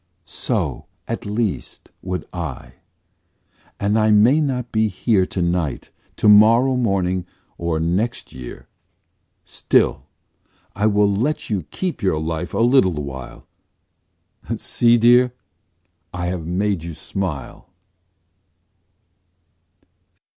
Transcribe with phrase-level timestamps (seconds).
[0.25, 2.73] So, at least, would I,
[3.79, 7.27] And I may not be here To night, to morrow morning
[7.59, 8.67] or next year.
[9.45, 10.07] Still
[10.75, 13.45] I will let you keep your life a little while,
[14.55, 15.35] See dear?
[16.11, 17.69] I have made you smile.